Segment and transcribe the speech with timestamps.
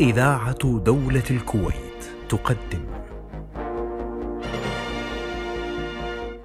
[0.00, 2.86] إذاعة دولة الكويت تقدم.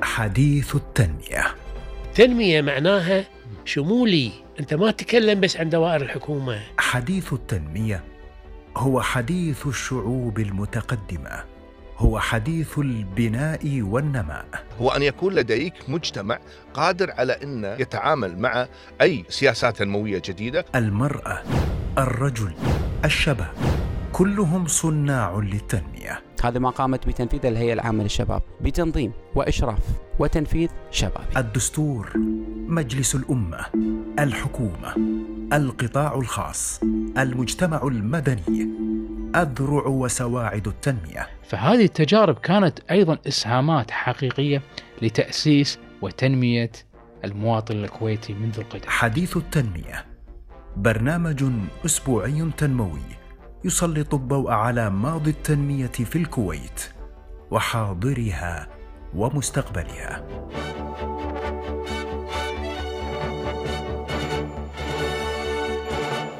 [0.02, 1.46] حديث التنمية.
[2.16, 3.26] تنمية معناها
[3.66, 4.32] شمولي.
[4.60, 6.60] أنت ما تتكلم بس عن دوائر الحكومة.
[6.78, 8.04] حديث التنمية
[8.78, 11.44] هو حديث الشعوب المتقدمة.
[11.98, 14.46] هو حديث البناء والنماء.
[14.82, 16.40] هو أن يكون لديك مجتمع
[16.74, 18.68] قادر على أن يتعامل مع
[19.02, 20.66] أي سياسات تنموية جديدة.
[20.76, 21.44] المرأة
[21.98, 22.54] الرجل
[23.06, 23.54] الشباب
[24.12, 26.22] كلهم صناع للتنمية.
[26.44, 29.80] هذا ما قامت بتنفيذه الهيئة العامة للشباب بتنظيم وإشراف
[30.20, 32.12] وتنفيذ شبابي الدستور
[32.68, 33.66] مجلس الأمة
[34.20, 34.96] الحكومة
[35.54, 36.82] القطاع الخاص
[37.18, 38.70] المجتمع المدني
[39.36, 41.28] أذرع وسواعد التنمية.
[41.50, 44.62] فهذه التجارب كانت أيضا إسهامات حقيقية
[45.02, 46.72] لتأسيس وتنمية
[47.26, 48.90] المواطن الكويتي منذ القدم.
[48.90, 50.11] حديث التنمية
[50.78, 51.44] برنامج
[51.86, 53.02] أسبوعي تنموي
[53.66, 56.82] يسلط الضوء على ماضي التنمية في الكويت
[57.52, 58.68] وحاضرها
[59.16, 60.26] ومستقبلها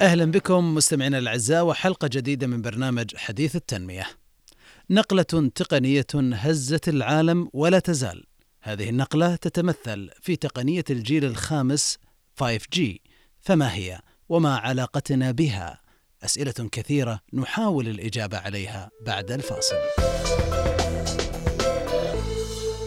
[0.02, 4.08] أهلا بكم مستمعينا الأعزاء وحلقة جديدة من برنامج حديث التنمية.
[4.90, 8.24] نقلة تقنية هزت العالم ولا تزال.
[8.62, 11.98] هذه النقلة تتمثل في تقنية الجيل الخامس
[12.44, 12.82] 5G
[13.40, 14.00] فما هي
[14.32, 15.80] وما علاقتنا بها؟
[16.24, 19.76] أسئلة كثيرة نحاول الإجابة عليها بعد الفاصل.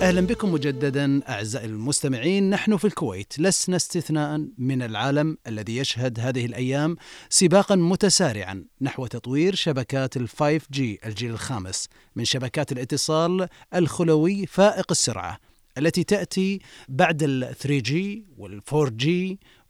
[0.03, 6.47] أهلا بكم مجددا أعزائي المستمعين نحن في الكويت لسنا استثناء من العالم الذي يشهد هذه
[6.47, 6.97] الأيام
[7.28, 15.39] سباقا متسارعا نحو تطوير شبكات ال 5G الجيل الخامس من شبكات الاتصال الخلوي فائق السرعة
[15.78, 17.92] التي تأتي بعد ال 3G
[18.39, 19.06] وال 4G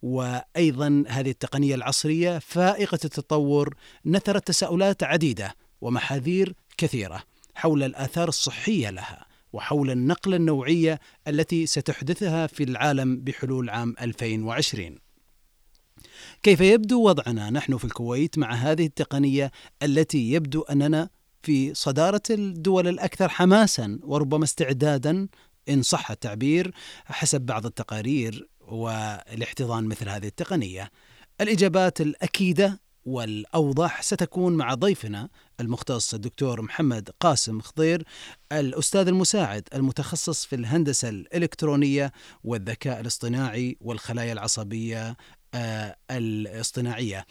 [0.05, 3.75] وأيضا هذه التقنية العصرية فائقة التطور
[4.05, 7.23] نثرت تساؤلات عديدة ومحاذير كثيرة
[7.55, 14.99] حول الآثار الصحية لها وحول النقله النوعية التي ستحدثها في العالم بحلول عام 2020.
[16.43, 19.51] كيف يبدو وضعنا نحن في الكويت مع هذه التقنية
[19.83, 21.09] التي يبدو أننا
[21.43, 25.27] في صدارة الدول الأكثر حماسا وربما استعدادا
[25.69, 26.73] إن صح التعبير
[27.05, 30.91] حسب بعض التقارير والاحتضان مثل هذه التقنية.
[31.41, 38.03] الإجابات الأكيدة والاوضح ستكون مع ضيفنا المختص الدكتور محمد قاسم خضير
[38.51, 42.11] الأستاذ المساعد المتخصص في الهندسة الإلكترونية
[42.43, 45.17] والذكاء الاصطناعي والخلايا العصبية
[45.53, 47.25] آه، الاصطناعية.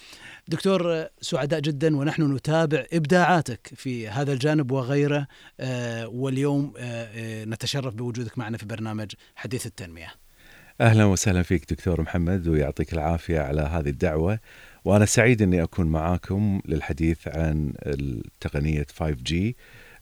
[0.48, 5.26] دكتور سعداء جدا ونحن نتابع إبداعاتك في هذا الجانب وغيره
[5.60, 10.23] آه، واليوم آه، نتشرف بوجودك معنا في برنامج حديث التنمية.
[10.80, 14.38] أهلا وسهلا فيك دكتور محمد ويعطيك العافية على هذه الدعوة.
[14.84, 17.72] وأنا سعيد إني أكون معاكم للحديث عن
[18.40, 19.34] تقنيه 5G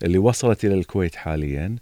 [0.03, 1.77] اللي وصلت إلى الكويت حاليا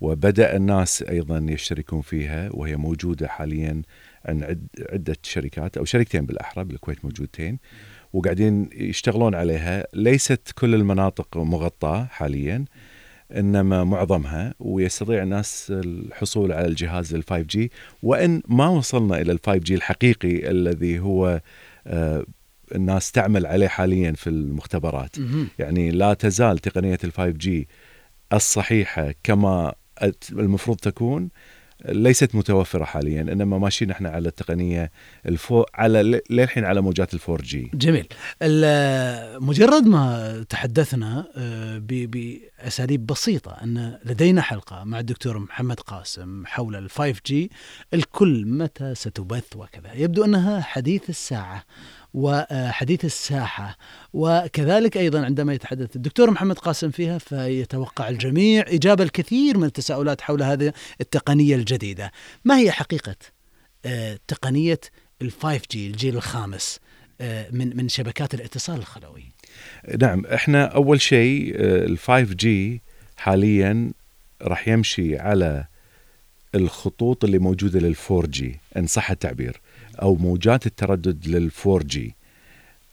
[0.00, 3.82] وبدأ الناس أيضا يشتركون فيها وهي موجودة حاليا
[4.24, 7.58] عن عد عدة شركات أو شركتين بالأحرى بالكويت موجودتين
[8.12, 9.86] وقاعدين يشتغلون عليها.
[9.94, 12.64] ليست كل المناطق مغطاة حاليا
[13.38, 17.68] إنما معظمها ويستطيع الناس الحصول على الجهاز ال 5G
[18.02, 21.40] وإن ما وصلنا إلى ال 5G الحقيقي الذي هو
[21.86, 22.24] آه،
[22.74, 25.16] الناس تعمل عليه حاليا في المختبرات.
[25.58, 27.48] يعني لا تزال تقنية ال 5G
[28.32, 29.74] الصحيحة كما
[30.32, 31.28] المفروض تكون.
[31.88, 34.90] ليست متوفرة حاليا إنما ماشيين إحنا على التقنية
[35.26, 38.06] الفو على للحين على موجات ال 4G جميل.
[39.40, 46.90] مجرد ما تحدثنا آه، باساليب بسيطة أن لدينا حلقة مع الدكتور محمد قاسم حول ال
[46.90, 47.50] 5G
[47.94, 49.92] الكل متى ستبث وكذا.
[49.94, 51.64] يبدو أنها حديث الساعة.
[52.14, 53.76] وحديث الساحة
[54.12, 60.42] وكذلك أيضا عندما يتحدث الدكتور محمد قاسم فيها فيتوقع الجميع إجابة الكثير من التساؤلات حول
[60.42, 62.12] هذه التقنية الجديدة.
[62.44, 63.16] ما هي حقيقة
[63.84, 64.80] آه، تقنية
[65.22, 66.80] ال 5G الجيل الخامس
[67.20, 69.24] آه، من من شبكات الاتصال الخلوي؟
[70.00, 72.46] نعم إحنا أول شيء ال 5G
[73.16, 73.92] حاليا
[74.42, 75.64] راح يمشي على
[76.54, 78.44] الخطوط اللي موجودة لل 4G
[78.76, 79.60] إن صح التعبير.
[80.02, 81.98] أو موجات التردد لل 4G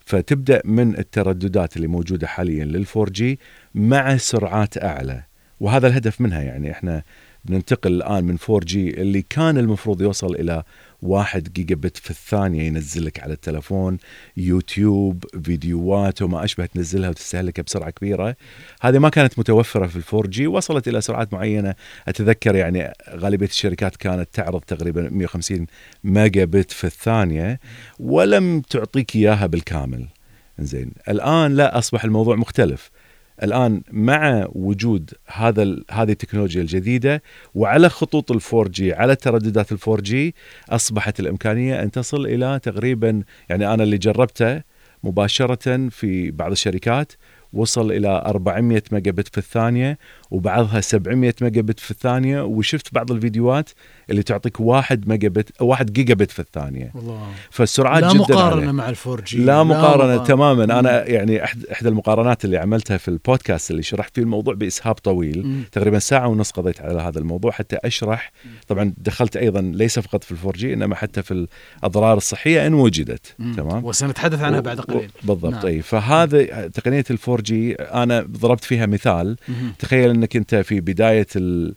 [0.06, 3.24] فتبدأ من الترددات اللي موجودة حاليا لل 4G
[3.76, 5.24] مع سرعات أعلى.
[5.60, 7.04] وهذا الهدف منها يعني إحنا
[7.46, 10.64] بننتقل الآن من 4G اللي كان المفروض يوصل إلى
[11.02, 13.98] واحد جيجا بت في الثانية ينزلك على التلفون
[14.38, 18.36] يوتيوب فيديوهات وما أشبه تنزلها وتستهلكها بسرعة كبيرة.
[18.82, 21.76] هذه ما كانت متوفرة في ال 4G وصلت إلى سرعات معينة.
[22.08, 25.68] أتذكر يعني غالبية الشركات كانت تعرض تقريبا 150
[26.04, 27.60] ميجا بت في الثانية
[28.00, 30.08] ولم تعطيك إياها بالكامل.
[30.60, 32.92] زين الآن لا أصبح الموضوع مختلف.
[33.44, 37.24] الآن مع وجود هذا هذه التكنولوجيا الجديدة
[37.56, 40.36] وعلى خطوط ال 4G على ترددات ال 4G
[40.70, 44.62] أصبحت الإمكانية أن تصل إلى تقريبا يعني أنا اللي جربته
[45.04, 47.12] مباشرة في بعض الشركات
[47.54, 49.98] وصل إلى 400 ميجا بت في الثانية
[50.32, 53.70] وبعضها 700 ميجا بت في الثانية وشفت بعض الفيديوهات
[54.10, 56.92] اللي تعطيك 1 ميجا بت 1 جيجا بت في الثانية.
[56.96, 58.72] الله فالسرعات لا جدا مقارنة عالية.
[58.72, 60.64] مع ال 4G لا مقارنة تماما.
[60.64, 65.48] أنا يعني احد إحدى المقارنات اللي عملتها في البودكاست اللي شرحت فيه الموضوع بإسهاب طويل
[65.48, 65.64] مم.
[65.72, 68.32] تقريبا ساعة ونص قضيت على هذا الموضوع حتى أشرح.
[68.68, 71.48] طبعا دخلت أيضا ليس فقط في ال 4G إنما حتى في
[71.82, 73.36] الأضرار الصحية إن وجدت.
[73.40, 73.54] مم.
[73.54, 75.12] تمام؟ وسنتحدث عنها بعد قليل.
[75.24, 75.54] بالضبط.
[75.54, 75.66] نعم.
[75.66, 79.36] أي فهذا تقنية ال 4G أنا ضربت فيها مثال.
[79.80, 81.76] تخيل إنك أنت في بداية ال...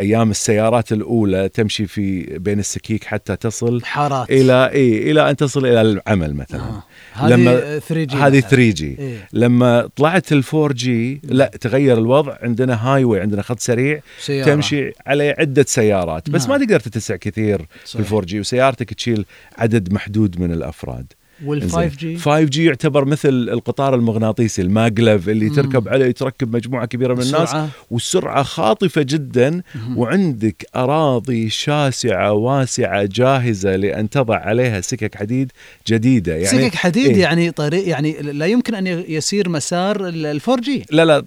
[0.00, 5.66] أيام السيارات الأولى تمشي في بين السكيك حتى تصل حارات إلى إي إلى أن تصل
[5.66, 7.28] إلى العمل مثلا آه.
[7.28, 9.28] لما- هذه 3 جي هذه 3 جي إيه.
[9.32, 14.46] لما طلعت ال 4G لا تغير الوضع عندنا highway عندنا خط سريع سيارة.
[14.54, 16.50] تمشي عليه عدة سيارات بس نعم.
[16.60, 18.00] ما تقدر تتسع كثير في صحيح.
[18.00, 19.24] ال 4G وسيارتك تشيل
[19.58, 21.12] عدد محدود من الأفراد
[21.46, 25.54] وال 5G 5G يعتبر مثل القطار المغناطيسي ال maglev اللي مم.
[25.54, 27.68] تركب عليه تركب مجموعة كبيرة من الناس السرعة.
[27.90, 29.98] والسرعة خاطفة جدا مهم.
[29.98, 35.52] وعندك أراضي شاسعة واسعة جاهزة لأن تضع عليها سكك حديد
[35.88, 36.36] جديدة.
[36.36, 41.04] يعني سكك حديد إيه؟ يعني طريق يعني لا يمكن أن يسير مسار ال 4G لا
[41.04, 41.24] لا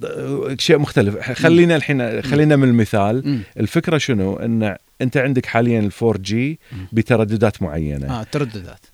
[0.59, 1.31] شيء مختلف.
[1.31, 3.21] خلينا الحين خلينا من المثال.
[3.25, 3.39] مم.
[3.59, 6.59] الفكرة شنو؟ إن أنت عندك حاليا ال 4G
[6.91, 8.19] بترددات معينة.
[8.19, 8.85] آه ترددات.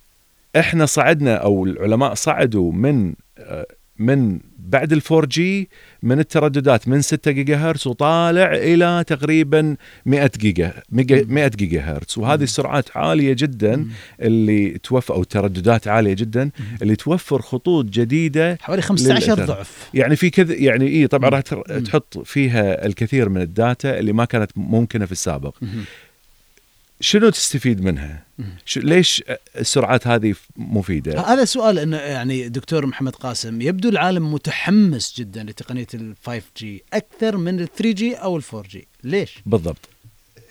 [0.56, 3.14] إحنا صعدنا أو العلماء صعدوا من
[3.98, 5.68] من بعد ال 4G
[6.02, 12.18] من الترددات من 6 جيجا هرتز وطالع إلى تقريبا 100 جيجا ميجا- 100 جيجا هرتز
[12.18, 13.88] وهذه السرعات عالية جدا
[14.20, 16.50] اللي توفر أو ترددات عالية جدا
[16.82, 19.44] اللي توفر خطوط جديدة حوالي 15 للأثر.
[19.44, 19.90] ضعف.
[19.94, 21.30] يعني في كذا يعني اي طبعا.
[21.30, 21.40] راح
[21.84, 25.56] تحط فيها الكثير من الداتا اللي ما كانت ممكنة في السابق.
[27.04, 28.26] شنو تستفيد منها؟
[28.76, 29.24] ليش
[29.56, 35.86] السرعات هذه مفيدة؟ هذا سؤال إنه يعني دكتور محمد قاسم يبدو العالم متحمس جدا لتقنية
[35.94, 39.88] ال 5 G أكثر من ال 3 G أو ال 4 G ليش؟ بالضبط.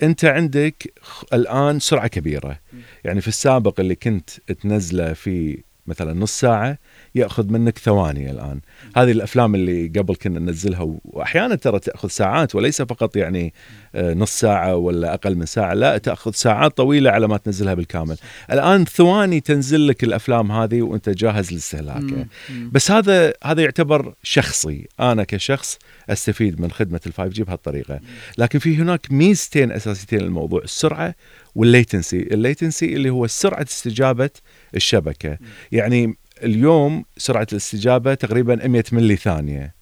[0.03, 0.93] أنت عندك
[1.33, 2.59] الآن سرعة كبيرة.
[3.03, 4.29] يعني في السابق اللي كنت
[4.61, 6.77] تنزله في مثلا نص ساعة
[7.15, 8.59] يأخذ منك ثواني الآن.
[8.95, 13.53] هذه الأفلام اللي قبل كنا ننزلها واحيانا ترى تأخذ ساعات وليس فقط يعني
[13.95, 18.17] آه، نص ساعة ولا أقل من ساعة لا تأخذ ساعات طويلة على ما تنزلها بالكامل.
[18.51, 22.27] الآن ثواني تنزل لك الأفلام هذه وأنت جاهز لاستهلاكها.
[22.71, 24.87] بس هذا هذا يعتبر شخصي.
[24.99, 25.79] أنا كشخص
[26.09, 27.99] أستفيد من خدمة ال5 G بهالطريقة.
[28.37, 31.15] لكن في هناك ميزتين أساسيتين للموضوع السرعة
[31.55, 34.29] وال latency ال latency اللي هو سرعة استجابة
[34.75, 35.37] الشبكة.
[35.71, 39.73] يعني اليوم سرعة الاستجابة تقريبا 100 ملي ثانية.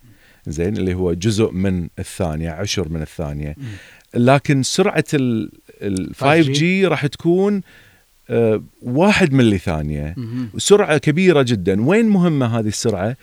[0.47, 3.55] زين اللي هو جزء من الثانية عشر من الثانية.
[4.13, 5.49] لكن سرعة ال
[6.15, 7.61] 5 جي؟ راح تكون
[8.29, 10.15] آه، واحد ملي ثانية.
[10.57, 11.85] سرعة كبيرة جدا.
[11.87, 13.17] وين مهمة هذه السرعة؟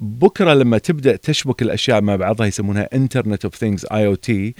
[0.00, 4.54] بكرة لما تبدأ تشبك الأشياء مع بعضها يسمونها Internet of Things IoT.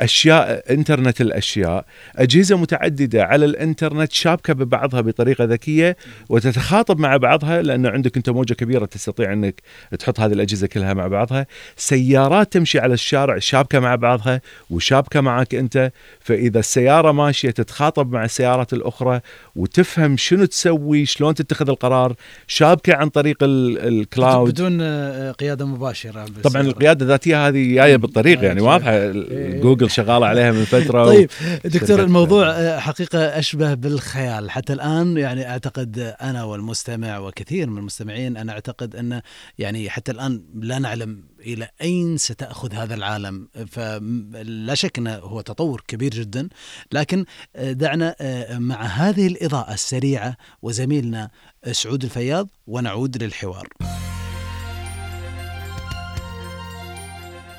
[0.00, 1.84] أشياء إنترنت الأشياء
[2.16, 5.96] أجهزة متعددة على الإنترنت شابكة ببعضها بطريقة ذكية
[6.28, 9.62] وتتخاطب مع بعضها لأنه عندك أنت موجة كبيرة تستطيع إنك
[9.98, 11.46] تحط هذه الأجهزة كلها مع بعضها.
[11.76, 15.92] سيارات تمشي على الشارع شابكة مع بعضها وشابكة معك أنت.
[16.20, 19.20] فإذا السيارة ماشية تتخاطب مع السيارات الأخرى
[19.56, 22.14] وتفهم شنو تسوي شلون تتخذ القرار
[22.46, 24.50] شابكة عن طريق ال- الكلاود.
[24.52, 28.96] بدون آه، قيادة مباشرة طبعا القيادة الذاتيه هذه جاية بالطريق يعني آه، واضحة.
[28.96, 29.60] إيه.
[29.68, 31.30] جوجل شغاله عليها من فترة طيب
[31.64, 34.50] دكتور الموضوع آه، حقيقة أشبه بالخيال.
[34.50, 39.20] حتى الآن يعني أعتقد أنا والمستمع وكثير من المستمعين أنا أعتقد أن
[39.58, 43.48] يعني حتى الآن لا نعلم إلى أين ستأخذ هذا العالم.
[43.66, 46.48] فلا شك أنه هو تطور كبير جدا.
[46.92, 47.24] لكن
[47.56, 51.30] آه، دعنا آه، مع هذه الإضاءة السريعة وزميلنا
[51.72, 53.68] سعود الفياض ونعود للحوار.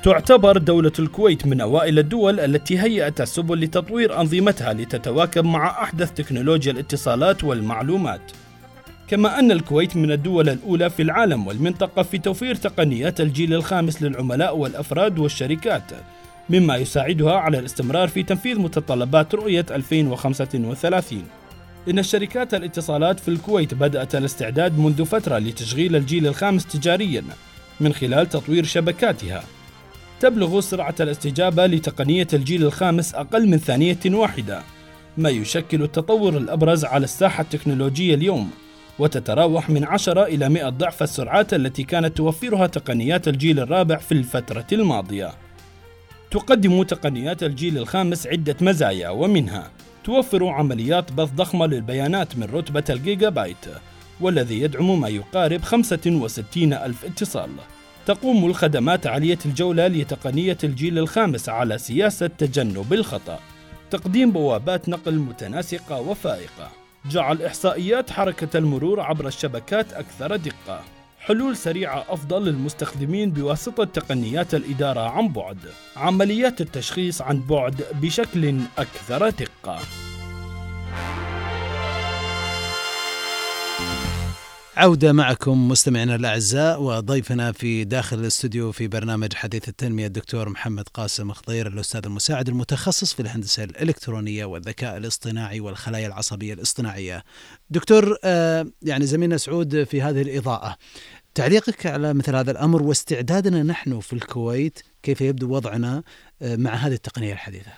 [0.02, 6.72] تعتبر دولة الكويت من أوائل الدول التي هيأت السبل لتطوير أنظمتها لتتواكب مع أحدث تكنولوجيا
[6.72, 8.20] الاتصالات والمعلومات.
[9.08, 14.56] كما أن الكويت من الدول الأولى في العالم والمنطقة في توفير تقنيات الجيل الخامس للعملاء
[14.56, 15.92] والأفراد والشركات،
[16.50, 21.24] مما يساعدها على الاستمرار في تنفيذ متطلبات رؤية 2035.
[21.88, 27.24] إن شركات الاتصالات في الكويت بدأت الاستعداد منذ فترة لتشغيل الجيل الخامس تجارياً
[27.80, 29.42] من خلال تطوير شبكاتها.
[30.20, 34.62] تبلغ سرعة الاستجابة لتقنية الجيل الخامس أقل من ثانية واحدة،
[35.16, 38.50] ما يشكل التطور الأبرز على الساحة التكنولوجية اليوم،
[38.98, 44.66] وتتراوح من 10 إلى 100 ضعف السرعات التي كانت توفرها تقنيات الجيل الرابع في الفترة
[44.72, 45.32] الماضية.
[46.30, 49.70] تقدم تقنيات الجيل الخامس عدة مزايا ومنها
[50.04, 53.66] توفر عمليات بث ضخمة للبيانات من رتبة الجيجا بايت
[54.20, 57.50] والذي يدعم ما يقارب 65 ألف اتصال
[58.10, 63.40] تقوم الخدمات عالية الجولة لتقنية الجيل الخامس على سياسة تجنب الخطأ.
[63.90, 66.70] تقديم بوابات نقل متناسقة وفائقة.
[67.10, 70.80] جعل إحصائيات حركة المرور عبر الشبكات أكثر دقة.
[71.20, 75.58] حلول سريعة أفضل للمستخدمين بواسطة تقنيات الإدارة عن بعد.
[75.96, 79.78] عمليات التشخيص عن بعد بشكل أكثر دقة.
[84.76, 91.32] عودة معكم مستمعينا الأعزاء وضيفنا في داخل الاستوديو في برنامج حديث التنمية الدكتور محمد قاسم
[91.32, 97.24] خضير الأستاذ المساعد المتخصص في الهندسة الإلكترونية والذكاء الاصطناعي والخلايا العصبية الاصطناعية.
[97.70, 100.76] دكتور آه، يعني زميلنا سعود في هذه الإضاءة
[101.34, 106.02] تعليقك على مثل هذا الأمر واستعدادنا نحن في الكويت كيف يبدو وضعنا
[106.42, 107.70] آه، مع هذه التقنية الحديثة؟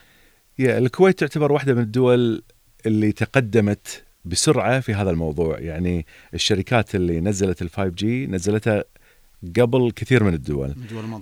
[0.58, 2.42] يا الكويت تعتبر واحدة من الدول
[2.86, 5.58] اللي تقدمت بسرعة في هذا الموضوع.
[5.58, 8.84] يعني الشركات اللي نزلت ال 5 جي نزلتها
[9.56, 10.74] قبل كثير من الدول.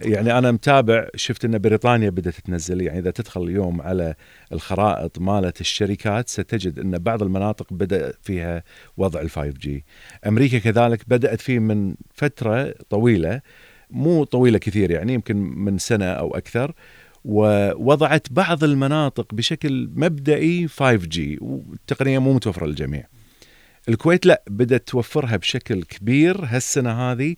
[0.03, 2.81] يعني أنا متابع شفت إن بريطانيا بدأت تنزل.
[2.81, 4.15] يعني إذا تدخل اليوم على
[4.53, 8.63] الخرائط مالت الشركات ستجد إن بعض المناطق بدأ فيها
[8.97, 9.85] وضع ال 5 جي
[10.27, 13.41] أمريكا كذلك بدأت فيه من فترة طويلة
[13.91, 16.73] مو طويلة كثير يعني يمكن من سنة أو أكثر.
[17.25, 23.07] ووضعت بعض المناطق بشكل مبدئي 5G والتقنية مو متوفرة للجميع.
[23.89, 27.37] الكويت لا بدأت توفرها بشكل كبير هالسنة هذه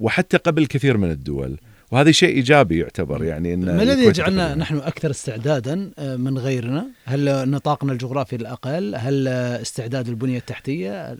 [0.00, 1.58] وحتى قبل كثير من الدول.
[1.92, 6.86] وهذا شيء إيجابي يعتبر يعني إن ما الذي يجعلنا نحن أكثر استعدادا آه، من غيرنا؟
[7.04, 11.18] هل نطاقنا الجغرافي الأقل؟ هل استعداد البنية التحتية؟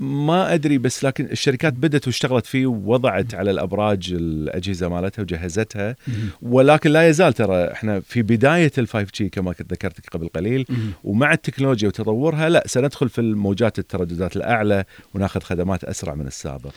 [0.00, 5.96] ما أدري بس لكن الشركات بدأت واشتغلت فيه ووضعت على الأبراج الأجهزة مالتها وجهزتها
[6.42, 10.66] ولكن لا يزال ترى إحنا في بداية ال 5 جي كما ذكرت قبل قليل
[11.04, 14.84] ومع التكنولوجيا وتطورها لا سندخل في الموجات الترددات الأعلى
[15.14, 16.70] وناخذ خدمات أسرع من السابق.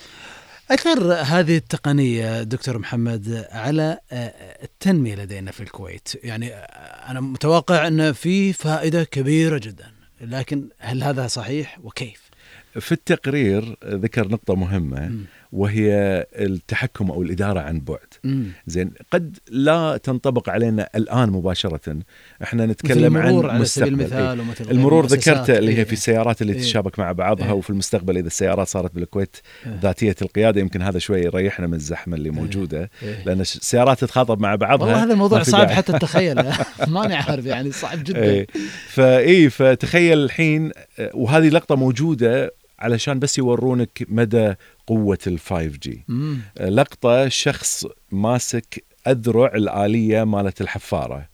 [0.72, 6.58] أثر هذه التقنية دكتور محمد على آه، التنمية لدينا في الكويت يعني آه،
[7.12, 9.92] أنا متوقع أن في فائدة كبيرة جدا
[10.22, 12.22] لكن هل هذا صحيح وكيف؟
[12.80, 15.26] في التقرير ذكر نقطة مهمة م.
[15.54, 18.00] وهي التحكم أو الإدارة عن بعد
[18.68, 21.98] زين قد لا تنطبق علينا الآن مباشرة
[22.44, 26.60] إحنا نتكلم عن على سبيل المثال إيه؟ المرور ذكرته اللي هي في السيارات اللي إيه؟
[26.60, 31.00] تتشابك مع بعضها إيه؟ وفي المستقبل إذا السيارات صارت بالكويت إيه؟ ذاتية القيادة يمكن هذا
[31.00, 35.44] شوي يريحنا من الزحمة اللي موجودة إيه؟ لأن السيارات تتخاطب مع بعضها والله هذا الموضوع
[35.44, 36.36] صعب حتى تتخيل
[36.88, 38.48] ماني عارف يعني صعب جدا إيه؟
[38.88, 40.72] فاي فتخيل الحين
[41.14, 44.54] وهذه لقطة موجودة علشان بس يورونك مدى
[44.88, 46.06] قوة ال 5 G
[46.62, 51.34] لقطة شخص ماسك أذرع الآلية مالت الحفارة.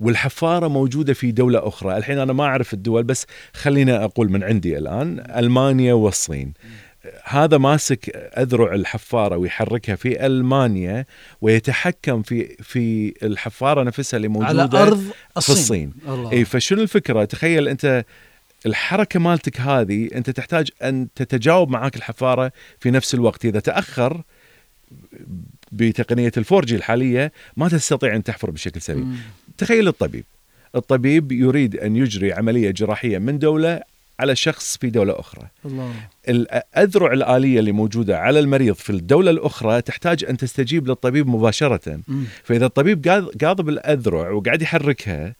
[0.00, 1.96] والحفارة موجودة في دولة أخرى.
[1.96, 6.52] الحين أنا ما أعرف الدول بس خلينا أقول من عندي الآن ألمانيا والصين.
[7.24, 11.06] هذا ماسك أذرع الحفارة ويحركها في ألمانيا
[11.40, 15.04] ويتحكم في في الحفارة نفسها اللي موجودة على ارض
[15.36, 15.92] الصين, في الصين.
[16.32, 18.04] اي فشنو الفكرة؟ تخيل أنت
[18.66, 23.44] الحركة مالتك هذه أنت تحتاج أن تتجاوب معاك الحفارة في نفس الوقت.
[23.44, 24.22] إذا تأخر
[25.72, 29.04] بتقنية الفورجي الحالية ما تستطيع أن تحفر بشكل سريع
[29.58, 30.24] تخيل الطبيب.
[30.74, 33.80] الطبيب يريد أن يجري عملية جراحية من دولة
[34.20, 35.48] على شخص في دولة أخرى.
[35.64, 35.92] الله.
[36.28, 42.00] الأذرع الآلية اللي موجودة على المريض في الدولة الأخرى تحتاج أن تستجيب للطبيب مباشرة.
[42.08, 42.24] مم.
[42.44, 43.08] فإذا الطبيب
[43.42, 45.34] قاضب الأذرع وقاعد يحركها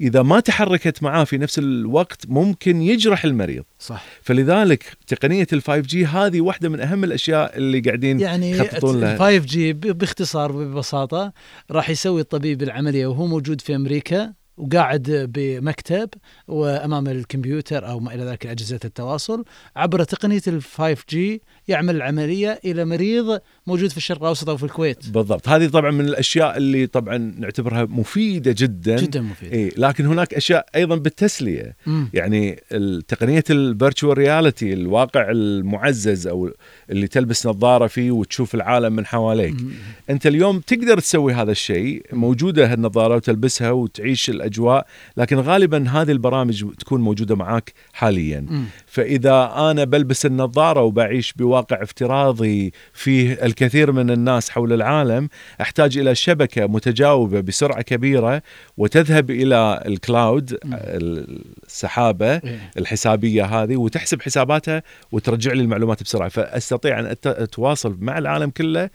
[0.00, 3.64] إذا ما تحركت معاه في نفس الوقت ممكن يجرح المريض.
[3.78, 4.04] صح.
[4.22, 9.16] فلذلك تقنية ال 5 G هذه واحدة من أهم الأشياء اللي قاعدين يعني يخططون لها.
[9.16, 11.32] 5 G باختصار ببساطة
[11.70, 16.08] راح يسوي الطبيب العملية وهو موجود في أمريكا وقاعد بمكتب
[16.48, 19.44] وأمام الكمبيوتر أو ما إلى ذلك أجهزة التواصل
[19.76, 24.64] عبر تقنية ال 5 G يعمل العملية إلى مريض موجود في الشرق الأوسط أو في
[24.64, 25.08] الكويت.
[25.08, 29.52] بالضبط، هذه طبعا من الأشياء اللي طبعا نعتبرها مفيدة جدا جدا مفيدة.
[29.52, 32.04] إيه لكن هناك أشياء أيضا بالتسلية، م.
[32.14, 32.60] يعني
[33.08, 36.50] تقنية ال virtual reality الواقع المعزز أو
[36.90, 39.54] اللي تلبس نظارة فيه وتشوف العالم من حواليك.
[39.54, 39.70] م.
[40.10, 46.64] أنت اليوم تقدر تسوي هذا الشيء، موجودة هالنظاره وتلبسها وتعيش الأجواء لكن غالبا هذه البرامج
[46.78, 48.64] تكون موجودة معاك حاليا مم.
[48.96, 55.28] فإذا أنا بلبس النظارة وبعيش بواقع افتراضي فيه الكثير من الناس حول العالم
[55.60, 58.42] أحتاج إلى شبكة متجاوبة بسرعة كبيرة
[58.76, 60.58] وتذهب إلى ال cloud.
[60.64, 62.70] السحابة إيه.
[62.78, 68.90] الحسابية هذه وتحسب حساباتها وترجع لي المعلومات بسرعة فأستطيع أن أتواصل مع العالم كله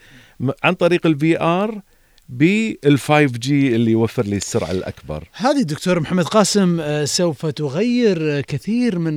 [0.64, 1.80] عن طريق ال VR
[2.28, 5.28] بال 5 G اللي يوفر لي السرعة الأكبر.
[5.32, 9.16] هذه دكتور محمد قاسم آه، سوف تغير كثير من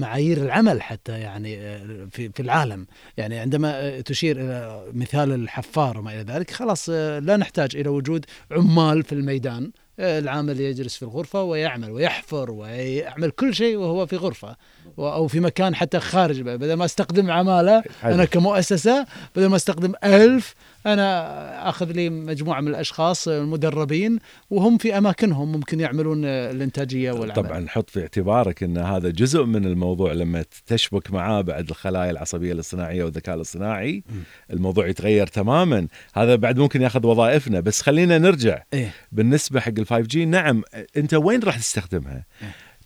[0.00, 2.86] معايير العمل حتى يعني آه، في في العالم.
[3.16, 8.24] يعني عندما آه، تشير إلى مثال الحفار وما إلى ذلك خلاص لا نحتاج إلى وجود
[8.50, 9.70] عمال في الميدان.
[9.98, 14.56] العامل يجلس في الغرفة ويعمل ويحفر ويعمل كل شيء وهو في غرفة
[14.96, 16.40] و- أو في مكان حتى خارج.
[16.40, 18.14] بدل ما استخدم عمالة حلو.
[18.14, 20.54] أنا كمؤسسة بدل ما استخدم ألف
[20.86, 24.18] أنا أخذ لي مجموعة من الأشخاص المدربين
[24.50, 27.42] وهم في أماكنهم ممكن يعملون الإنتاجية والعمل.
[27.42, 32.52] طبعا حط في اعتبارك إن هذا جزء من الموضوع لما تشبك معاه بعد الخلايا العصبية
[32.52, 34.04] الاصطناعية والذكاء الاصطناعي
[34.50, 35.88] الموضوع يتغير تماما.
[36.14, 37.60] هذا بعد ممكن ياخذ وظائفنا.
[37.60, 38.62] بس خلينا نرجع.
[38.72, 38.90] إيه.
[39.12, 40.62] بالنسبة حق ال 5 جي نعم
[40.96, 42.24] أنت وين راح تستخدمها؟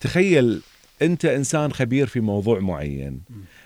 [0.01, 0.63] تخيل
[1.03, 3.21] أنت إنسان خبير في موضوع معين.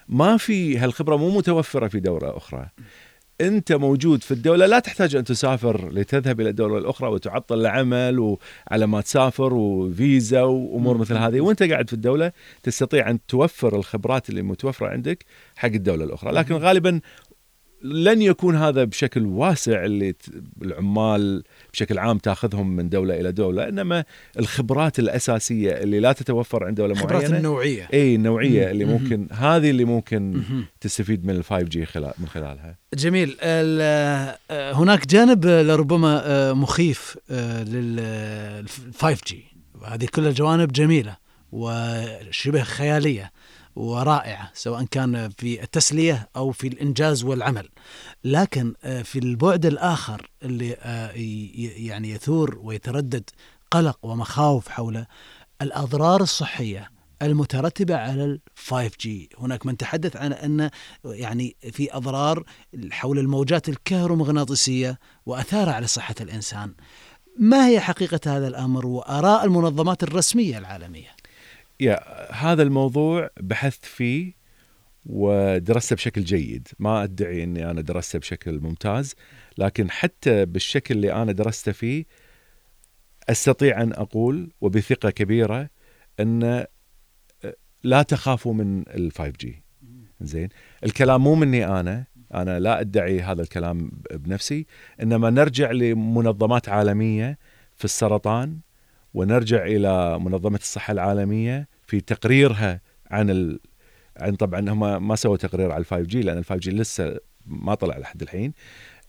[0.09, 2.69] ما في هالخبرة مو متوفرة في دوله أخرى.
[3.43, 8.87] أنت موجود في الدولة لا تحتاج أن تسافر لتذهب إلى الدولة الأخرى وتعطل العمل وعلى
[8.87, 11.41] ما تسافر وفيزا وأمور مثل هذه.
[11.41, 12.33] وأنت قاعد في الدولة
[12.63, 15.25] تستطيع أن توفر الخبرات اللي متوفرة عندك
[15.57, 16.33] حق الدولة الأخرى.
[16.33, 17.01] لكن غالبا
[17.83, 20.15] لن يكون هذا بشكل واسع اللي
[20.63, 24.05] العمال بشكل عام تاخذهم من دولة إلى دولة إنما
[24.39, 27.37] الخبرات الأساسية اللي لا تتوفر عند دولة معينة.
[27.37, 27.89] النوعية.
[27.93, 28.91] إي النوعية اللي مم.
[28.91, 30.43] ممكن هذه اللي ممكن.
[30.81, 32.79] تستفيد من ال 5 G خلال من خلالها.
[32.95, 33.37] جميل.
[33.41, 38.67] آه، هناك جانب آه، لربما آه، مخيف لل
[38.99, 39.45] 5 G
[39.87, 41.17] هذه كل الجوانب جميلة
[41.53, 43.33] وشبه خيالية.
[43.77, 47.69] ورائعة سواء كان في التسلية أو في الإنجاز والعمل.
[48.25, 51.13] لكن آه، في البعد الآخر اللي آه،
[51.87, 53.31] يعني يثور ويتردد
[53.71, 55.07] قلق ومخاوف حول
[55.63, 56.91] الأضرار الصحية
[57.23, 60.71] المترتبة على ال 5G هناك من تحدث عن أن
[61.05, 62.45] يعني في أضرار
[62.91, 66.75] حول الموجات الكهرومغناطيسية وأثارها على صحة الإنسان.
[67.39, 71.09] ما هي حقيقة هذا الأمر؟ وآراء المنظمات الرسمية العالمية؟
[71.83, 74.33] يا هذا الموضوع بحثت فيه
[75.07, 76.69] ودرسته بشكل جيد.
[76.79, 79.15] ما أدعي إني أنا درسته بشكل ممتاز
[79.59, 82.05] لكن حتى بالشكل اللي أنا درسته فيه
[83.29, 85.71] أستطيع أن أقول وبثقة كبيرة
[86.21, 86.67] إن
[87.85, 89.63] لا تخافوا من ال 5 G
[90.21, 90.49] زين؟
[90.85, 92.05] الكلام مو مني أنا.
[92.35, 94.67] أنا لا أدعي هذا الكلام بنفسي.
[95.03, 97.39] إنما نرجع لمنظمات عالمية
[97.77, 98.59] في السرطان
[99.15, 103.61] ونرجع إلى منظمة الصحة العالمية في تقريرها عن ال...
[104.17, 107.17] عن طبعا هم ما سووا تقرير على ال 5 G لأن ال 5 G لسه
[107.47, 108.53] ما طلع لحد الحين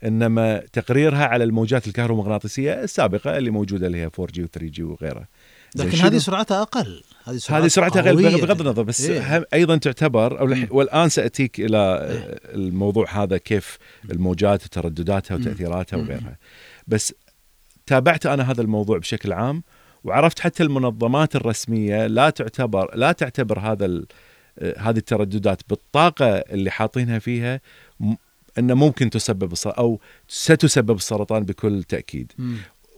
[0.06, 4.84] إنما تقريرها على الموجات الكهرومغناطيسية السابقة اللي موجودة اللي هي 4 جي و 3 جي
[4.84, 5.28] وغيرها
[5.76, 9.48] لكن هذه سرعتها أقل هذه هذه سرعتها قوية بغض النظر بس إيه.
[9.54, 10.44] أيضا تعتبر.
[10.46, 12.40] الح- والآن سأتيك إلى إيه.
[12.56, 13.78] الموضوع هذا كيف
[14.12, 15.36] الموجات وتردداتها.
[15.36, 15.98] وتأثيراتها.
[15.98, 16.38] وغيرها
[16.88, 17.14] بس
[17.86, 19.64] تابعت أنا هذا الموضوع بشكل عام
[20.04, 24.06] وعرفت حتى المنظمات الرسمية لا تعتبر لا تعتبر هذا ال-
[24.78, 27.62] هذه الترددات بالطاقة اللي حاطينها فيها
[28.00, 28.16] م-
[28.60, 32.32] إنه ممكن تسبب أو ستسبب السرطان بكل تأكيد.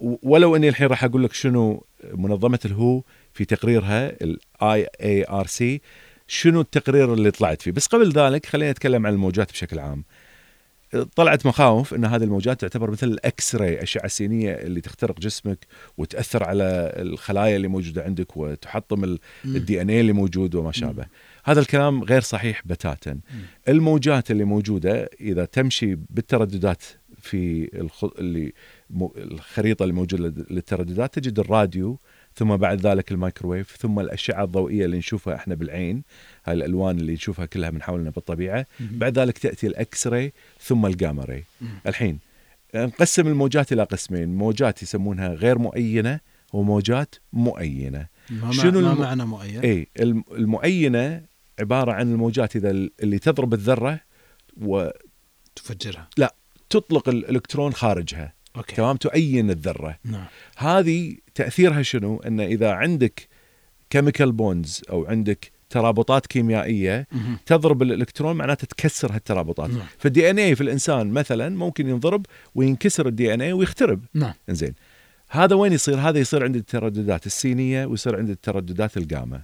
[0.02, 3.02] و- ولو إني الحين راح أقول لك شنو منظمة ال WHO
[3.34, 5.82] في تقريرها ال IARC
[6.28, 7.72] شنو التقرير اللي طلعت فيه.
[7.72, 10.04] بس قبل ذلك خلينا نتكلم عن الموجات بشكل عام.
[11.16, 15.66] طلعت مخاوف إن هذه الموجات تعتبر مثل ال X-ray أشعة سينية اللي تخترق جسمك
[15.98, 19.18] وتأثر على الخلايا اللي موجودة عندك وتحطم.
[19.46, 21.06] ال DNA اللي موجود وما شابه
[21.44, 23.20] هذا الكلام غير صحيح بتاتا
[23.68, 26.84] الموجات اللي موجودة إذا تمشي بالترددات
[27.22, 28.06] في الخ...
[28.20, 28.54] اللي.
[29.18, 32.00] الخريطة اللي موجودة للترددات تجد الراديو
[32.36, 36.04] ثم بعد ذلك الميكروويف ثم الأشعة الضوئية اللي نشوفها إحنا بالعين
[36.46, 38.66] هاي الألوان اللي نشوفها كلها من حولنا بالطبيعة.
[38.80, 41.44] بعد ذلك تأتي ال X-ray ثم ال gamma ray.
[41.88, 42.20] الحين
[42.76, 46.20] نقسم الموجات إلى قسمين موجات يسمونها غير مؤينة
[46.54, 48.08] وموجات مؤينة.
[48.30, 51.22] ما, شنو ما الم- معنى مؤينة؟ اي الم- المؤينة
[51.60, 54.00] عبارة عن الموجات ال- اللي تضرب الذرة
[54.58, 54.94] وتطلق
[55.56, 56.10] تفجرها.
[57.08, 58.34] الإلكترون خارجها.
[58.58, 60.26] أوكي تمام تؤين الذرة نعم
[60.58, 63.28] هذه تأثيرها شنو إن إذا عندك
[63.90, 67.38] chemical bonds أو عندك ترابطات كيميائية مهم.
[67.46, 69.88] تضرب الإلكترون معناته تكسر هالترابطات نعم.
[69.98, 74.74] فال DNA في الإنسان مثلا ممكن ينضرب وينكسر ال DNA ويخترب نعم إنزين
[75.30, 79.42] هذا وين يصير؟ هذا يصير عند الترددات السينية ويصير عند الترددات الجاما.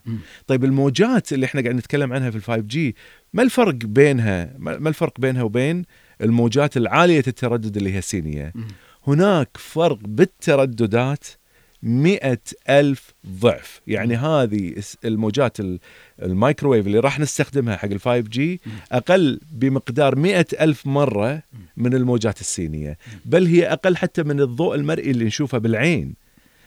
[0.47, 2.95] طيب الموجات اللي إحنا قاعد نتكلم عنها في ال five G
[3.33, 5.85] ما الفرق بينها ما ما الفرق بينها وبين
[6.21, 8.67] الموجات العالية التردد اللي هي السينية؟ مم.
[9.07, 11.25] هناك فرق بالترددات
[11.83, 13.81] مئة ألف ضعف.
[13.87, 14.73] يعني هذه
[15.05, 15.79] الموجات ال-
[16.21, 21.43] الميكروويف اللي راح نستخدمها حق ال five G أقل بمقدار مئة ألف مرة
[21.77, 26.13] من الموجات السينية بل هي أقل حتى من الضوء المرئي اللي نشوفه بالعين.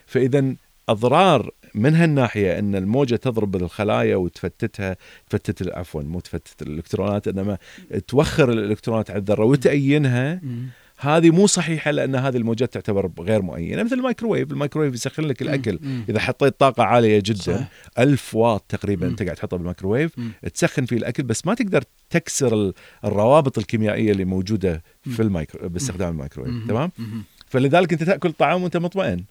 [0.07, 0.55] فإذا
[0.89, 4.97] أضرار من هالناحية أن الموجة تضرب بالخلايا وتفتتها
[5.31, 7.59] تفتت عفوا مو تفتت الإلكترونات إنما
[8.09, 10.41] توخر الإلكترونات على الذرة وتأينها.
[11.07, 15.79] هذه مو صحيحة لأن هذه الموجات تعتبر غير مؤينة مثل الميكروويف، الميكروويف يسخن لك الأكل
[15.83, 16.05] مم.
[16.09, 17.69] إذا حطيت طاقة عالية جدا صحيح.
[17.99, 19.11] ألف واط تقريبا مم.
[19.11, 20.31] أنت قاعد تحطها بالميكروويف مم.
[20.55, 26.09] تسخن فيه الأكل بس ما تقدر تكسر ال- الروابط الكيميائية اللي موجودة في الميكرو باستخدام
[26.11, 26.55] الميكروويف.
[26.69, 26.91] تمام.
[27.47, 29.25] فلذلك أنت تأكل طعام وأنت مطمئن.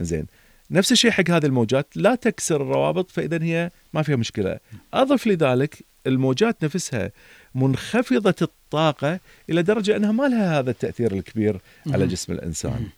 [0.00, 0.26] زين
[0.70, 4.58] نفس الشيء حق هذه الموجات لا تكسر الروابط فإذا هي ما فيها مشكلة
[4.94, 7.10] أضف لذلك الموجات نفسها
[7.54, 12.06] منخفضة الطاقة إلى درجة أنها ما لها هذا التأثير الكبير على.
[12.06, 12.88] جسم الإنسان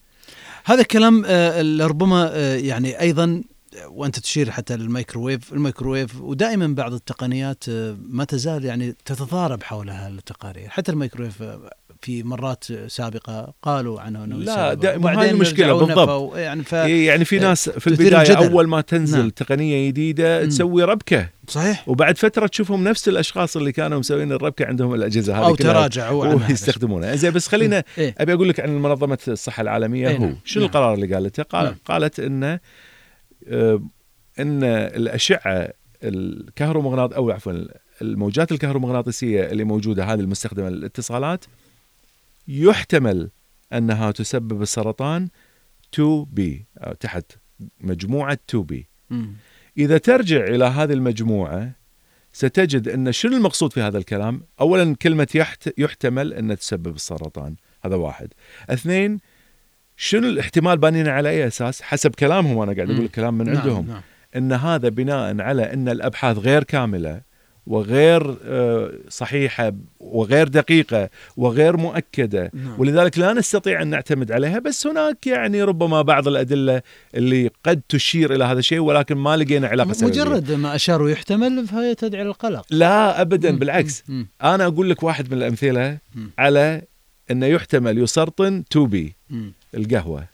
[0.65, 3.43] هذا الكلام آه، ربما آه، يعني أيضا
[3.77, 7.65] آه، وأنت تشير حتى للميكروويف، الميكروويف ودائما بعض التقنيات
[8.09, 11.43] ما تزال يعني تتضارب حولها التقارير، حتى الميكروويف
[12.03, 14.75] في مرات سابقة قالوا عنه إنه لا،.
[14.75, 16.09] دائما وبعدين هذه المشكلة رجعوا بالضبط.
[16.09, 18.37] نفوا، يعني ف إيه يعني في ناس في البداية الجدل.
[18.37, 19.31] أول ما تنزل نعم.
[19.31, 20.47] تقنية جديدة.
[20.47, 25.45] تسوي ربكة صحيح وبعد فترة تشوفهم نفس الأشخاص اللي كانوا مسوين الربكة عندهم الأجهزة هذه
[25.45, 28.15] أو تراجعوا ويستخدمونها زين بس خلينا إيه.
[28.19, 30.37] أبي أقول لك عن منظمة الصحة العالمية إيه هو نعم.
[30.45, 30.71] شنو نعم.
[30.71, 31.75] القرار اللي قالته قال نعم.
[31.85, 32.61] قالت انه
[33.49, 33.83] آه،
[34.39, 37.53] إن الأشعة الكهرومغناط أو عفوا
[38.03, 41.45] الموجات الكهرومغناطيسية اللي موجودة هذه المستخدمة للاتصالات
[42.49, 43.31] يحتمل
[43.73, 45.29] أنها تسبب السرطان
[45.97, 46.41] 2B
[46.79, 47.33] أو تحت
[47.81, 48.75] مجموعة 2B
[49.11, 49.33] مم.
[49.79, 51.73] إذا ترجع إلى هذه المجموعة
[52.33, 57.97] ستجد أن شنو المقصود في هذا الكلام؟ اولا كلمة يحت يحتمل أن تسبب السرطان، هذا
[57.97, 58.29] واحد.
[58.71, 59.19] اثنين
[59.97, 63.05] شنو الاحتمال بانين على أي أساس؟ حسب كلامهم أنا قاعد أقول.
[63.05, 64.01] الكلام من نعم، عندهم نعم.
[64.37, 67.23] إن هذا بناء على أن الأبحاث غير كاملة
[67.67, 72.81] وغير آه، صحيحة وغير دقيقة وغير مؤكدة نعم.
[72.81, 76.83] ولذلك لا نستطيع أن نعتمد عليها بس هناك يعني ربما بعض الأدلة
[77.15, 80.23] اللي قد تشير إلى هذا الشيء ولكن ما لقينا علاقة سببية.
[80.23, 83.59] مجرد ما اشاروا يحتمل فهي تدعي للقلق لا ابدا مم.
[83.59, 84.27] بالعكس مم.
[84.43, 86.31] أنا أقول لك واحد من الأمثلة مم.
[86.39, 86.83] على
[87.31, 89.15] انه يحتمل يسرطن 2B.
[89.75, 90.25] القهوة.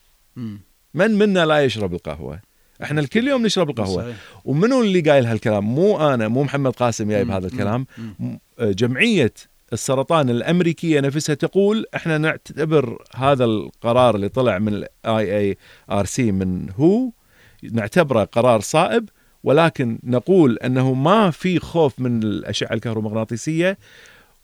[0.94, 2.40] من منا لا يشرب القهوة
[2.82, 4.16] إحنا الكل يوم نشرب القهوه صحيح.
[4.44, 7.30] ومنو اللي قايل هالكلام مو أنا مو محمد قاسم جايب.
[7.30, 8.14] هذا الكلام مم.
[8.20, 8.38] م-
[8.70, 9.32] جمعية
[9.72, 17.10] السرطان الأمريكية نفسها تقول إحنا نعتبر هذا القرار اللي طلع من ال IARC من هو
[17.72, 19.08] نعتبره قرار صائب
[19.44, 23.78] ولكن نقول إنه ما في خوف من الأشعة الكهرومغناطيسية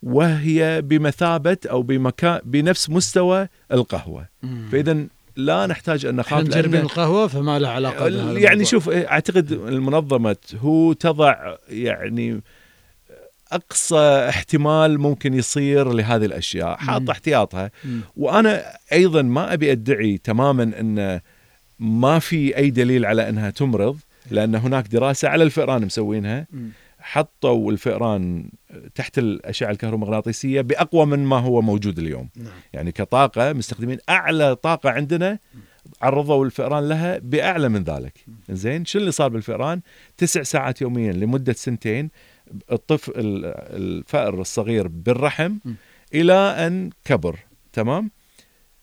[0.03, 4.29] وهي بمثابة أو بمكان بنفس مستوى القهوة.
[4.73, 5.07] فإذا
[5.39, 8.63] لا نحتاج أن نخاف لأن- القهوة فما له علاقة يعني الموضوع.
[8.63, 12.41] شوف أعتقد المنظمة هو تضع يعني
[13.53, 17.11] أقصى احتمال ممكن يصير لهذه الأشياء حاط مم.
[17.11, 18.01] احتياطها مم.
[18.17, 21.21] وأنا أيضا ما أبي أدعي تماما أن
[21.79, 23.99] ما في أي دليل على أنها تمرض
[24.31, 26.69] لأن هناك دراسة على الفئران مسوينها مم.
[27.09, 28.51] حطوا الفئران
[28.95, 32.53] تحت الأشعة الكهرومغناطيسية بأقوى من ما هو موجود اليوم نعم.
[32.73, 35.39] يعني كطاقة مستخدمين أعلى طاقة عندنا
[36.03, 39.81] عرضوا الفئران لها بأعلى من ذلك زين شو اللي صار بالفئران
[40.17, 42.11] تسع ساعات يوميا لمدة سنتين
[42.73, 45.75] الطفل الفأر الصغير بالرحم م.
[46.15, 47.39] إلى أن كبر
[47.73, 48.11] تمام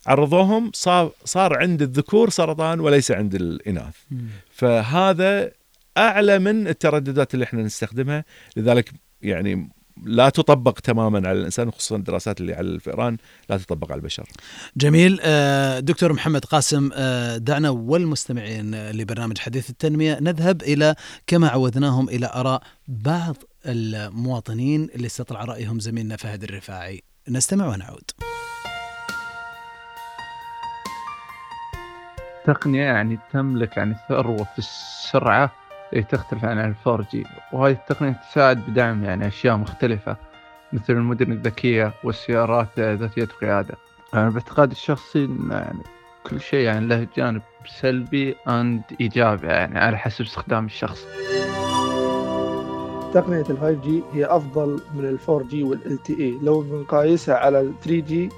[0.08, 4.28] عرضوهم صار صار عند الذكور سرطان وليس عند الإناث مم.
[4.52, 5.52] فهذا
[5.98, 8.26] أعلى من الترددات اللي إحنا نستخدمها
[8.58, 9.70] لذلك يعني
[10.04, 13.18] لا تطبق تماما على الإنسان خصوصا الدراسات اللي على الفئران
[13.50, 14.28] لا تطبق على البشر.
[14.78, 15.20] جميل.
[15.22, 20.96] آه، دكتور محمد قاسم آه، دعنا والمستمعين لبرنامج حديث التنمية نذهب إلى
[21.28, 27.04] كما عودناهم إلى آراء بعض المواطنين اللي استطلع رأيهم زميلنا فهد الرفاعي.
[27.30, 28.12] نستمع ونعود.
[32.46, 35.65] تقنية يعني تملك يعني ثروة في السرعة اللي
[36.02, 40.18] تختلف عن الفور جي وهذه التقنية تساعد بدعم يعني أشياء مختلفة
[40.74, 43.76] مثل المدن الذكية والسيارات ذاتية القيادة
[44.14, 45.80] أنا باعتقادي الشخصي يعني
[46.30, 47.42] كل شيء يعني له جانب
[47.82, 51.06] سلبي أند إيجابي يعني على حسب استخدام الشخص.
[53.14, 58.34] تقنية ال 5G هي أفضل من ال 4G وال LTE لو بنقايسها على ال 3G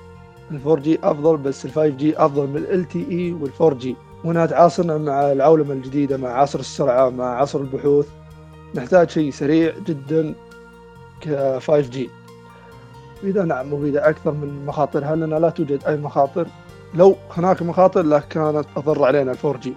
[0.51, 5.31] ال 4G أفضل بس ال 5G أفضل من ال LTE وال 4G وانها تعاصرنا مع
[5.31, 8.07] العولمة الجديدة مع عصر السرعة مع عصر البحوث.
[8.75, 10.33] نحتاج شيء سريع جدا
[11.21, 11.97] ك 5G
[13.23, 16.47] إذا نعم مفيدة أكثر من مخاطرها لأنها لا توجد أي مخاطر.
[16.93, 19.67] لو هناك مخاطر لكانت أضر علينا ال 4G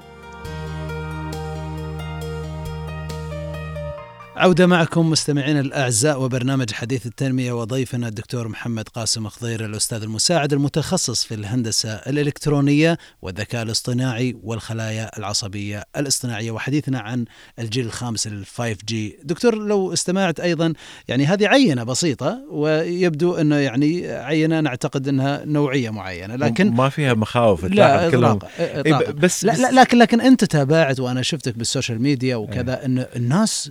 [4.40, 11.24] عودة معكم مستمعينا الأعزاء وبرنامج حديث التنمية وضيفنا الدكتور محمد قاسم خضير الأستاذ المساعد المتخصص
[11.24, 17.24] في الهندسة الإلكترونية والذكاء الاصطناعي والخلايا العصبية الاصطناعية وحديثنا عن
[17.58, 20.72] الجيل الخامس ال 5G دكتور لو استمعت أيضا
[21.08, 27.14] يعني هذه عينة بسيطة ويبدو أنه يعني عينة نعتقد أنها نوعية معينة لكن ما فيها
[27.14, 29.10] مخاوف لا كلهم إطلاق.
[29.10, 33.06] بس, لا, بس لا لكن لكن أنت تابعت وأنا شفتك بال social media وكذا أن
[33.16, 33.70] الناس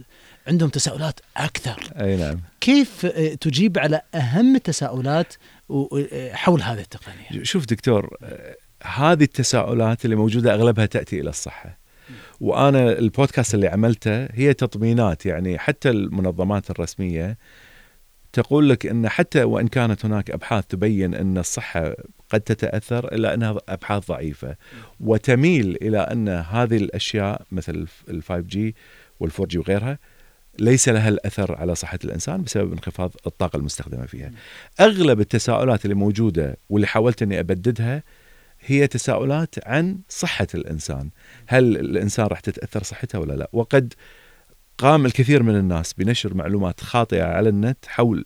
[0.49, 1.79] عندهم تساؤلات أكثر.
[2.01, 2.39] أي نعم.
[2.61, 5.33] كيف آه، تجيب على أهم التساؤلات
[5.71, 11.79] آه، حول هذه التقنية؟ شوف دكتور آه، هذه التساؤلات اللي موجودة أغلبها تأتي إلى الصحة.
[12.39, 17.37] وأنا البودكاست اللي عملته هي تطمينات يعني حتى المنظمات الرسمية
[18.33, 21.93] تقول لك إن حتى وإن كانت هناك أبحاث تبين إن الصحة
[22.29, 24.55] قد تتأثر إلا إنها أبحاث ضعيفة.
[24.99, 28.75] وتميل إلى إن هذه الأشياء مثل ال 5 جي
[29.19, 29.99] وال 4 جي وغيرها
[30.59, 34.31] ليس لها الأثر على صحة الإنسان بسبب انخفاض الطاقة المستخدمة فيها.
[34.79, 38.03] أغلب التساؤلات اللي موجودة واللي حاولت إني أبددها
[38.61, 41.09] هي تساؤلات عن صحة الإنسان،
[41.47, 43.93] هل الإنسان راح تتأثر صحته ولا لا؟ وقد
[44.77, 48.25] قام الكثير من الناس بنشر معلومات خاطئة على النت حول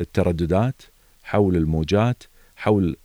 [0.00, 0.82] الترددات،
[1.22, 2.22] حول الموجات،
[2.56, 2.96] حول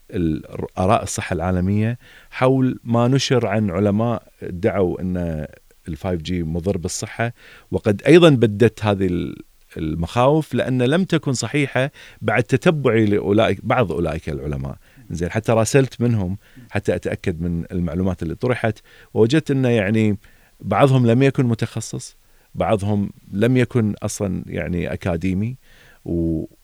[0.77, 1.97] آراء الصحة العالمية،
[2.29, 5.47] حول ما نشر عن علماء ادعوا إن
[5.87, 7.33] ال 5 جي مضر بالصحة
[7.71, 9.35] وقد أيضا بدت هذه ال-
[9.77, 11.91] المخاوف لأن لم تكن صحيحة
[12.21, 14.75] بعد تتبعي لاولئك بعض أولئك العلماء.
[15.11, 16.37] زين حتى راسلت منهم
[16.69, 18.79] حتى أتأكد من المعلومات اللي طرحت
[19.13, 20.17] ووجدت إنه يعني
[20.59, 22.15] بعضهم لم يكن متخصص
[22.55, 25.55] بعضهم لم يكن أصلا يعني أكاديمي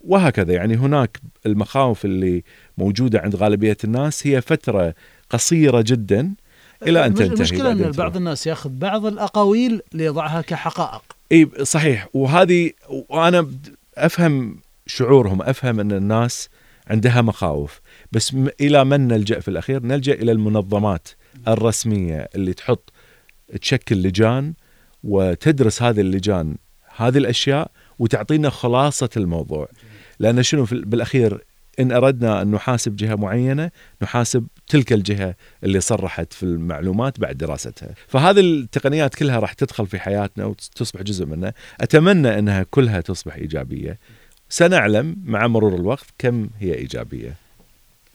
[0.01, 0.53] وهكذا.
[0.53, 2.43] يعني هناك المخاوف اللي
[2.77, 4.95] موجودة عند غالبية الناس هي فترة
[5.29, 6.33] قصيرة جدا
[6.83, 8.17] إلى أن تنتهي المشكلة إن بعض.
[8.17, 11.01] الناس ياخذ بعض الأقاويل ليضعها كحقائق.
[11.31, 12.07] إي صحيح.
[12.13, 12.71] وهذه
[13.09, 13.47] وأنا
[13.97, 16.49] أفهم شعورهم أفهم أن الناس
[16.87, 17.81] عندها مخاوف.
[18.11, 21.07] بس إلى من نلجأ في الأخير؟ نلجأ إلى المنظمات
[21.47, 22.93] الرسمية اللي تحط
[23.61, 24.53] تشكل لجان
[25.03, 26.55] وتدرس هذه اللجان
[26.97, 29.69] هذه الأشياء وتعطينا خلاصة الموضوع.
[30.19, 31.45] لأن شنو بالأخير
[31.79, 37.89] إن أردنا أن نحاسب جهة معينة نحاسب تلك الجهة اللي صرحت في المعلومات بعد دراستها.
[38.07, 41.53] فهذه التقنيات كلها راح تدخل في حياتنا وتصبح جزء منها.
[41.81, 43.99] أتمنى أنها كلها تصبح إيجابية.
[44.49, 47.46] سنعلم مع مرور الوقت كم هي إيجابية.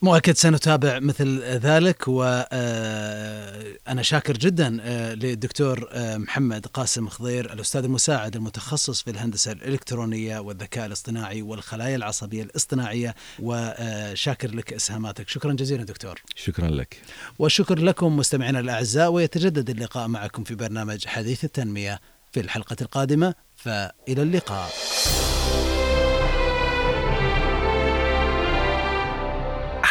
[0.03, 8.35] مؤكد سنتابع مثل ذلك وأنا شاكر جدا آه، للدكتور آه، محمد قاسم خضير الأستاذ المساعد
[8.35, 15.29] المتخصص في الهندسة الإلكترونية والذكاء الاصطناعي والخلايا العصبية الاصطناعية وشاكر لك إسهاماتك.
[15.29, 16.21] شكرا جزيلا دكتور.
[16.35, 17.01] شكرا لك.
[17.39, 21.99] والشكر لكم مستمعينا الأعزاء ويتجدد اللقاء معكم في برنامج حديث التنمية
[22.31, 24.69] في الحلقة القادمة فإلى اللقاء.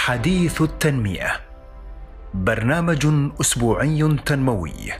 [0.02, 1.40] حديث التنمية.
[2.34, 3.06] برنامج
[3.40, 4.92] أسبوعي تنموي.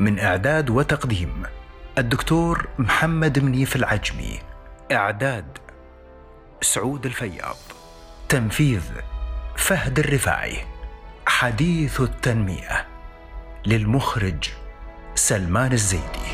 [0.00, 1.42] من إعداد وتقديم
[1.98, 4.38] الدكتور محمد منيف العجمي.
[4.92, 5.58] إعداد
[6.62, 7.56] سعود الفياض.
[8.28, 8.82] تنفيذ
[9.56, 10.56] فهد الرفاعي.
[11.26, 12.86] حديث التنمية
[13.66, 14.50] للمخرج
[15.14, 16.30] سلمان الزيدي.